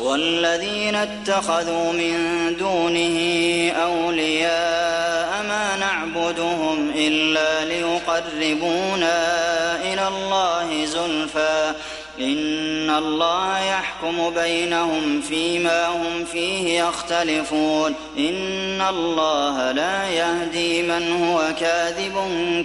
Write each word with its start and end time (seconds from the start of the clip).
والذين 0.00 0.94
اتخذوا 0.94 1.92
من 1.92 2.16
دونه 2.58 3.18
أولياء 3.82 5.42
ما 5.48 5.76
نعبدهم 5.80 6.92
إلا 6.94 7.64
ليقربونا 7.64 9.16
إلى 9.82 10.08
الله 10.08 10.84
زلفى 10.84 11.74
إن 12.20 12.90
الله 12.90 13.58
يحكم 13.58 14.30
بينهم 14.30 15.20
فيما 15.20 15.86
هم 15.86 16.24
فيه 16.24 16.80
يختلفون. 16.82 17.94
إن 18.18 18.80
الله 18.90 19.72
لا 19.72 20.08
يهدي 20.08 20.82
من 20.82 21.24
هو 21.24 21.54
كاذب 21.60 22.16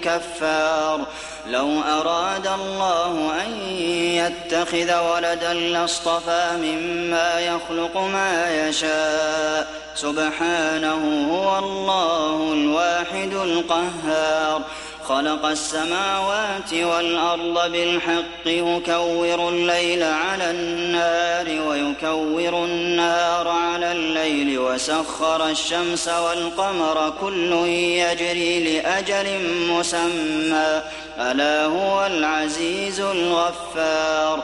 كفار. 0.04 1.00
لو 1.48 1.82
أراد 1.82 2.48
الله 2.48 3.32
أن 3.46 3.52
يتخذ 3.92 5.00
ولدا 5.00 5.54
لاصطفى 5.54 6.52
مما 6.58 7.40
يخلق 7.40 7.98
ما 7.98 8.68
يشاء. 8.68 9.68
سبحانه 9.96 11.28
هو 11.32 11.60
الله 11.60 12.54
الواحد 12.54 13.34
القهار. 13.34 14.62
خلق 15.10 15.46
السماوات 15.46 16.74
والأرض 16.74 17.72
بالحق 17.72 18.46
يكور 18.46 19.50
الليل 19.50 20.04
على 20.04 20.52
النار 20.52 21.68
ويكور 21.68 22.66
النار 22.66 23.48
على 23.48 23.92
الليل 23.92 24.60
وسخر 24.60 25.48
الشمس 25.50 26.08
والقمر 26.08 27.14
كل 27.22 27.52
يجري 27.74 28.80
لأجل 28.80 29.28
مسمى. 29.70 30.82
ألا 31.20 31.66
هو 31.66 32.06
العزيز 32.06 33.00
الغفار. 33.00 34.44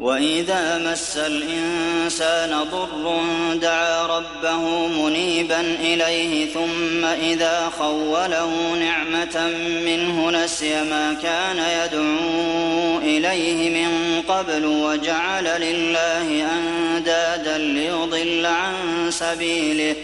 وإذا 0.00 0.78
مس 0.78 1.16
الإنسان 1.16 2.64
ضر 2.72 3.16
دعا 3.54 4.06
ربه 4.06 4.86
منيبا 4.86 5.60
إليه 5.60 6.52
ثم 6.52 7.04
إذا 7.04 7.72
خوله 7.78 8.74
نعمة 8.80 9.50
منه 9.84 10.30
نسي 10.30 10.82
ما 10.82 11.16
كان 11.22 11.56
يدعو 11.56 12.98
إليه 12.98 13.70
من 13.70 14.22
قبل 14.28 14.66
وجعل 14.66 15.44
لله 15.44 16.48
أندادا 16.56 17.58
ليضل 17.58 18.46
عن 18.46 18.74
سبيله. 19.10 19.96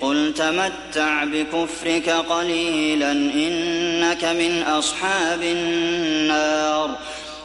قل 0.00 0.34
تمتع 0.34 1.24
بكفرك 1.24 2.08
قليلا 2.10 3.12
إنك 3.12 4.24
من 4.24 4.62
أصحاب 4.62 5.42
النار. 5.42 6.96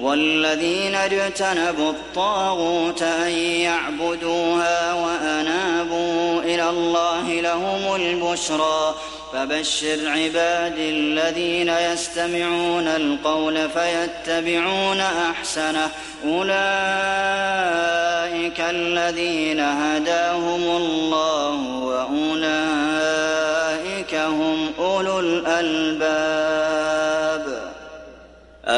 والذين 0.00 0.94
اجتنبوا 0.94 1.90
الطاغوت 1.90 3.02
أن 3.02 3.30
يعبدوها 3.30 4.94
وأنابوا 4.94 6.40
إلى 6.42 6.70
الله 6.70 7.40
لهم 7.40 7.94
البشرى. 7.94 8.94
فبشر 9.32 9.98
عبادي 10.06 10.90
الذين 10.90 11.68
يستمعون 11.68 12.86
القول 12.86 13.68
فيتبعون 13.68 15.00
أحسنه. 15.00 15.90
أولئك 16.24 16.50
الذين 18.60 19.60
هداهم 19.60 20.62
الله 20.62 21.54
وأولئك 21.82 22.54
هم 24.14 24.72
أولو 24.78 25.20
الألباب. 25.20 26.59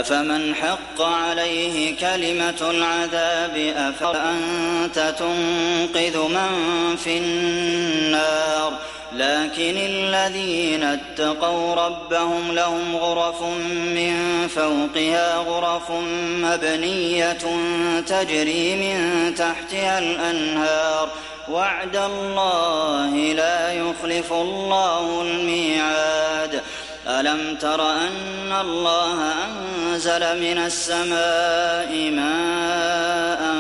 أفمن 0.01 0.55
حق 0.55 1.03
عليه 1.03 1.97
كلمة 1.97 2.71
العذاب 2.71 3.73
أفأنت 3.77 5.15
تنقذ 5.19 6.19
من 6.19 6.53
في 6.97 7.19
النار؟ 7.19 8.73
لكن 9.13 9.77
الذين 9.77 10.83
اتقوا 10.83 11.75
ربهم 11.75 12.53
لهم 12.53 12.97
غرف 12.97 13.43
من 13.95 14.49
فوقها 14.49 15.37
غرف 15.37 15.91
مبنية 16.43 17.39
تجري 18.07 18.77
من 18.77 19.35
تحتها 19.35 19.99
الأنهار. 19.99 21.09
وعد 21.49 21.97
الله 21.97 23.11
لا 23.17 23.73
يخلف 23.73 24.33
الله 24.33 25.23
الميعاد. 25.23 26.63
ألم 27.09 27.57
تر 27.61 27.91
أن 27.91 28.53
الله 28.61 29.33
أنزل 29.93 30.21
من 30.41 30.59
السماء 30.59 32.11
ماء 32.11 33.57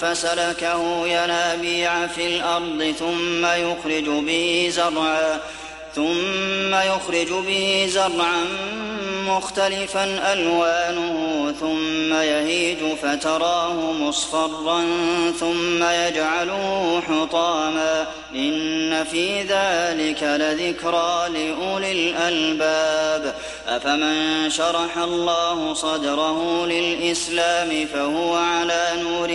فسلكه 0.00 1.06
ينابيع 1.06 2.06
في 2.06 2.26
الأرض 2.36 2.94
ثم 2.98 3.46
يخرج 3.46 4.24
به 4.24 4.68
زرعا 4.72 5.38
ثم 5.94 6.74
يخرج 6.74 7.28
به 7.46 7.86
زرعا 7.90 8.44
مختلفا 9.26 10.32
ألوانه 10.32 11.37
ثم 11.52 12.14
يهيج 12.14 12.78
فتراه 13.02 13.92
مصفرا 13.92 14.84
ثم 15.40 15.82
يجعله 15.82 17.02
حطاما 17.08 18.06
إن 18.34 19.04
في 19.04 19.42
ذلك 19.42 20.22
لذكرى 20.22 21.28
لأولي 21.28 21.92
الألباب 21.92 23.34
أفمن 23.68 24.50
شرح 24.50 24.98
الله 24.98 25.74
صدره 25.74 26.66
للإسلام 26.66 27.86
فهو 27.94 28.34
على 28.34 28.92
نور 29.02 29.28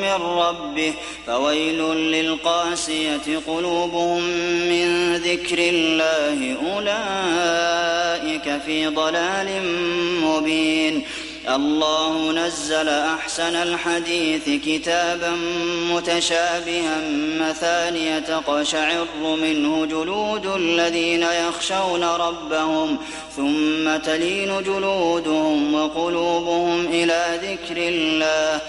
من 0.00 0.22
ربه 0.22 0.94
فويل 1.26 1.78
للقاسية 1.94 3.40
قلوبهم 3.46 4.22
من 4.70 5.16
ذكر 5.16 5.58
الله 5.58 6.56
أولئك 6.72 8.60
في 8.66 8.86
ضلال 8.86 9.48
مبين 10.22 11.04
الله 11.56 12.32
نزل 12.32 12.88
أحسن 12.88 13.56
الحديث 13.56 14.64
كتابا 14.66 15.30
متشابها 15.90 17.00
مثانية 17.40 18.18
تقشعر 18.18 19.06
منه 19.42 19.86
جلود 19.86 20.46
الذين 20.46 21.22
يخشون 21.22 22.04
ربهم 22.04 22.98
ثم 23.36 23.96
تلين 23.96 24.62
جلودهم 24.62 25.74
وقلوبهم 25.74 26.86
إلى 26.86 27.40
ذكر 27.42 27.76
الله. 27.76 28.60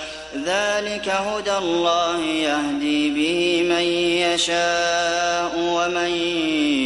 ذلك 0.45 1.09
هدى 1.09 1.57
الله 1.57 2.21
يهدي 2.21 3.09
به 3.09 3.63
من 3.69 3.83
يشاء 4.31 5.51
ومن 5.57 6.09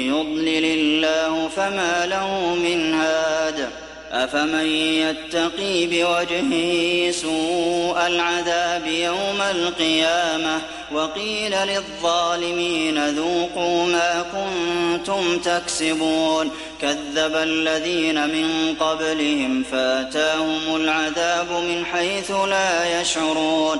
يضلل 0.09 0.65
الله 0.65 1.47
فما 1.55 2.05
له 2.05 2.55
من 2.55 2.93
هاد 2.93 3.34
أفمن 4.15 4.65
يتقي 4.75 5.87
بوجهه 5.87 7.11
سوء 7.11 8.07
العذاب 8.07 8.87
يوم 8.87 9.41
القيامة 9.41 10.61
وقيل 10.91 11.51
للظالمين 11.51 13.07
ذوقوا 13.09 13.85
ما 13.85 14.25
كنتم 14.33 15.39
تكسبون 15.39 16.51
كذب 16.81 17.35
الذين 17.35 18.27
من 18.27 18.75
قبلهم 18.79 19.63
فاتاهم 19.71 20.75
العذاب 20.75 21.51
من 21.51 21.85
حيث 21.85 22.31
لا 22.31 23.01
يشعرون 23.01 23.79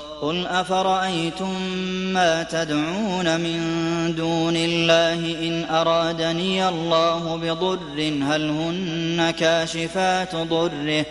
قل 0.21 0.47
أفرأيتم 0.47 1.61
ما 2.13 2.43
تدعون 2.43 3.39
من 3.39 3.59
دون 4.17 4.55
الله 4.55 5.13
إن 5.47 5.65
أرادني 5.69 6.69
الله 6.69 7.35
بضر 7.37 7.99
هل 7.99 8.49
هن 8.49 9.33
كاشفات 9.39 10.35
ضره 10.35 11.05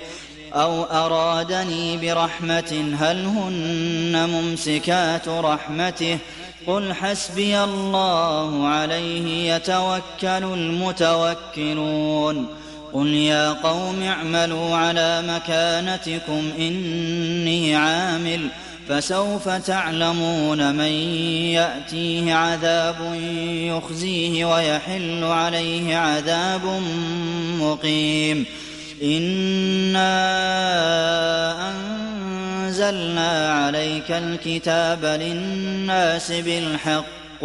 أو 0.54 0.84
أرادني 0.84 1.96
برحمة 1.96 2.94
هل 3.00 3.24
هن 3.24 4.28
ممسكات 4.30 5.28
رحمته 5.28 6.18
قل 6.66 6.92
حسبي 6.94 7.64
الله 7.64 8.68
عليه 8.68 9.54
يتوكل 9.54 10.44
المتوكلون 10.54 12.46
قل 12.92 13.06
يا 13.06 13.52
قوم 13.52 14.02
اعملوا 14.02 14.76
على 14.76 15.22
مكانتكم 15.28 16.50
إني 16.58 17.76
عامل 17.76 18.48
فسوف 18.90 19.48
تعلمون 19.48 20.74
من 20.74 20.92
يأتيه 21.54 22.34
عذاب 22.34 23.14
يخزيه 23.52 24.44
ويحل 24.44 25.24
عليه 25.24 25.96
عذاب 25.96 26.82
مقيم. 27.60 28.46
انا 29.02 30.10
انزلنا 31.70 33.52
عليك 33.52 34.10
الكتاب 34.10 35.04
للناس 35.04 36.32
بالحق. 36.32 37.44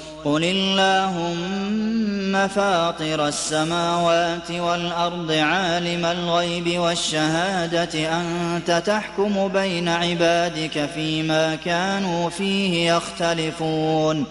قل 0.25 0.43
اللهم 0.43 2.01
فاطر 2.47 3.27
السماوات 3.27 4.51
والارض 4.51 5.31
عالم 5.31 6.05
الغيب 6.05 6.79
والشهاده 6.79 8.21
انت 8.21 8.83
تحكم 8.85 9.47
بين 9.47 9.87
عبادك 9.87 10.89
فيما 10.95 11.55
كانوا 11.55 12.29
فيه 12.29 12.91
يختلفون 12.93 14.25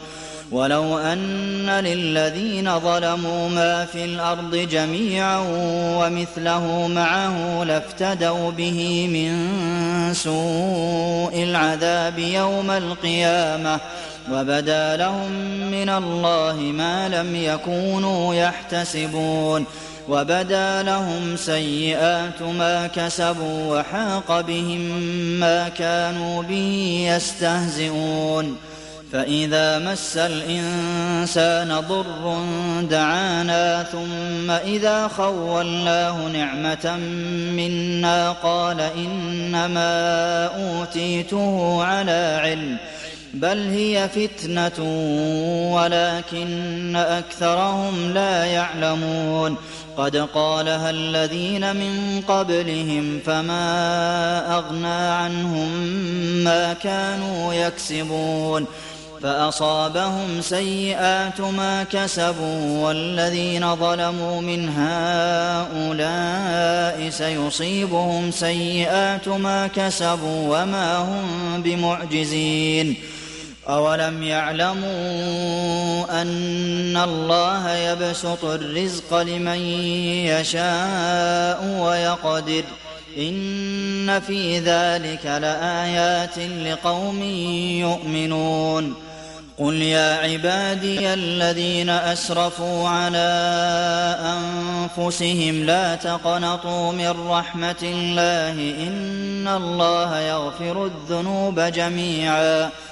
ولو 0.52 0.98
ان 0.98 1.70
للذين 1.70 2.80
ظلموا 2.80 3.48
ما 3.48 3.84
في 3.84 4.04
الأرض 4.04 4.56
جميعا 4.56 5.44
ومثله 5.98 6.88
معه 6.88 7.64
لافتدوا 7.64 8.50
به 8.50 9.08
من 9.12 10.14
سوء 10.14 11.42
العذاب 11.42 12.18
يوم 12.18 12.70
القيامه 12.70 13.80
وبدا 14.32 14.96
لهم 14.96 15.32
من 15.70 15.88
الله 15.88 16.54
ما 16.56 17.08
لم 17.08 17.36
يكونوا 17.36 18.34
يحتسبون 18.34 19.64
وبدا 20.08 20.82
لهم 20.82 21.36
سيئات 21.36 22.42
ما 22.42 22.86
كسبوا 22.86 23.78
وحاق 23.78 24.40
بهم 24.40 24.80
ما 25.40 25.68
كانوا 25.68 26.42
به 26.42 27.04
يستهزئون. 27.16 28.56
فإذا 29.12 29.78
مس 29.78 30.16
الإنسان 30.16 31.80
ضر 31.88 32.38
دعانا 32.90 33.82
ثم 33.82 34.50
إذا 34.50 35.08
خولناه 35.08 36.28
نعمة 36.28 36.96
منا 37.56 38.32
قال 38.32 38.80
إنما 38.80 40.44
أوتيته 40.46 41.84
على 41.84 42.40
علم. 42.42 42.76
بل 43.34 43.58
هي 43.58 44.08
فتنة 44.08 44.84
ولكن 45.74 46.96
أكثرهم 46.96 48.12
لا 48.12 48.44
يعلمون. 48.44 49.56
قد 49.96 50.16
قالها 50.16 50.90
الذين 50.90 51.76
من 51.76 52.22
قبلهم 52.28 53.20
فما 53.26 54.56
أغنى 54.58 54.86
عنهم 54.86 55.68
ما 56.44 56.72
كانوا 56.72 57.54
يكسبون. 57.54 58.66
فأصابهم 59.22 60.40
سيئات 60.40 61.40
ما 61.40 61.82
كسبوا 61.82 62.86
والذين 62.86 63.76
ظلموا 63.76 64.40
من 64.40 64.68
هؤلاء 65.78 65.90
سيصيبهم 67.10 68.30
سيئات 68.30 69.28
ما 69.28 69.66
كسبوا 69.66 70.62
وما 70.62 70.96
هم 70.96 71.62
بمعجزين. 71.62 72.96
أولم 73.68 74.22
يعلموا 74.22 76.22
أن 76.22 76.96
الله 76.96 77.74
يبسط 77.74 78.44
الرزق 78.44 79.14
لمن 79.14 79.58
يشاء 80.26 81.64
ويقدر 81.80 82.64
إن 83.18 84.20
في 84.20 84.58
ذلك 84.58 85.26
لآيات 85.26 86.38
لقوم 86.38 87.22
يؤمنون 87.82 88.94
قل 89.58 89.74
يا 89.74 90.14
عبادي 90.14 91.14
الذين 91.14 91.90
أسرفوا 91.90 92.88
على 92.88 93.30
أنفسهم 94.20 95.64
لا 95.64 95.94
تقنطوا 95.94 96.92
من 96.92 97.28
رحمة 97.28 97.82
الله 97.82 98.52
إن 98.86 99.48
الله 99.48 100.20
يغفر 100.20 100.86
الذنوب 100.86 101.60
جميعا 101.60 102.70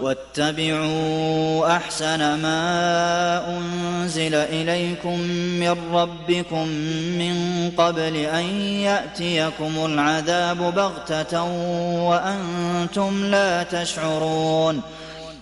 واتبعوا 0.00 1.76
أحسن 1.76 2.18
ما 2.18 3.42
أنزل 3.48 4.34
إليكم 4.34 5.20
من 5.60 5.76
ربكم 5.92 6.68
من 7.18 7.70
قبل 7.76 8.16
أن 8.16 8.44
يأتيكم 8.60 9.72
العذاب 9.84 10.74
بغتة 10.74 11.42
وأنتم 12.08 13.24
لا 13.24 13.62
تشعرون 13.62 14.80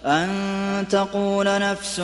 أن 0.06 0.87
تقول 0.90 1.61
نفس 1.61 1.99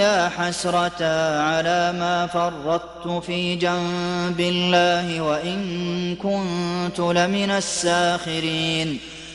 يا 0.00 0.28
حسرة 0.28 1.04
على 1.40 1.94
ما 1.98 2.26
فرطت 2.26 3.24
في 3.26 3.56
جنب 3.56 4.40
الله 4.40 5.20
وإن 5.20 6.16
كنت 6.16 7.00
لمن 7.00 7.50
الساخرين 7.50 8.98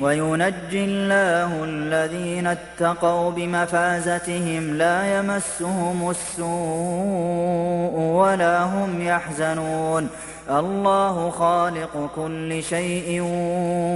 وينجي 0.00 0.84
الله 0.84 1.64
الذين 1.64 2.46
اتقوا 2.46 3.30
بمفازتهم 3.30 4.74
لا 4.74 5.18
يمسهم 5.18 6.10
السوء 6.10 7.98
ولا 7.98 8.62
هم 8.64 9.02
يحزنون. 9.02 10.08
الله 10.50 11.30
خالق 11.30 12.10
كل 12.16 12.62
شيء 12.62 13.20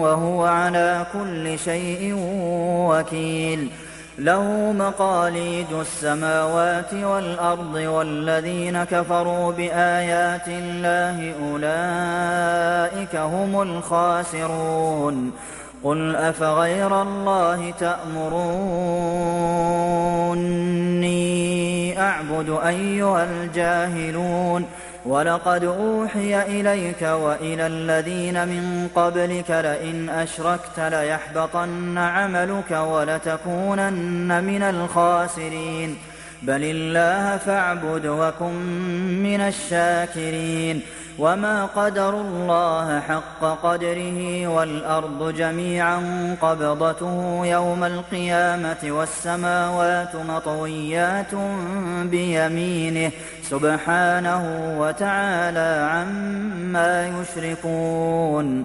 وهو 0.03 0.45
على 0.45 1.07
كل 1.13 1.59
شيء 1.59 2.15
وكيل. 2.89 3.71
له 4.19 4.75
مقاليد 4.79 5.73
السماوات 5.73 6.95
والأرض 6.95 7.75
والذين 7.75 8.85
كفروا 8.85 9.53
بآيات 9.53 10.49
الله 10.49 11.35
أولئك 11.43 13.17
هم 13.17 13.63
الخاسرون. 13.63 15.33
قل 15.85 16.17
أفغير 16.17 17.03
الله 17.03 17.71
تأمروني 17.71 18.79
أعبد 22.01 22.59
أيها 22.67 23.25
الجاهلون 23.25 24.67
ولقد 25.07 25.65
أوحي 25.65 26.43
إليك 26.43 27.03
وإلى 27.03 27.67
الذين 27.67 28.49
من 28.49 28.89
قبلك 28.95 29.51
لئن 29.51 30.09
أشركت 30.09 30.81
ليحبطن 30.81 31.99
عملك 31.99 32.71
ولتكونن 32.71 34.45
من 34.45 34.63
الخاسرين 34.63 35.97
بل 36.43 36.65
الله 36.65 37.37
فاعبد 37.37 38.07
وكن 38.07 38.55
من 39.23 39.41
الشاكرين 39.41 40.81
وما 41.19 41.65
قدروا 41.65 42.21
الله 42.21 43.01
حق 43.01 43.41
قدره 43.63 44.47
والأرض 44.47 45.35
جميعا 45.35 46.37
قبضته 46.41 47.47
يوم 47.47 47.85
القيامة 47.85 48.77
والسماوات 48.85 50.17
مطويات 50.17 51.35
بيمينه 52.03 53.11
سبحانه 53.43 54.75
وتعالى 54.79 55.89
عما 55.91 57.07
يشركون 57.07 58.65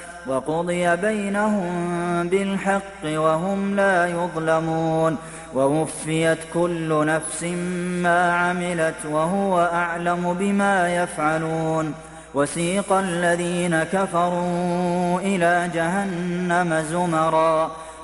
وقضي 0.27 0.95
بينهم 0.95 2.27
بالحق 2.27 3.03
وهم 3.05 3.75
لا 3.75 4.07
يظلمون 4.07 5.17
ووفيت 5.55 6.37
كل 6.53 7.05
نفس 7.05 7.43
ما 8.03 8.33
عملت 8.33 9.05
وهو 9.05 9.69
أعلم 9.73 10.33
بما 10.39 10.95
يفعلون 10.95 11.93
وسيق 12.33 12.93
الذين 12.93 13.83
كفروا 13.83 15.19
إلى 15.19 15.69
جهنم 15.73 16.83
زمرًا 16.89 17.71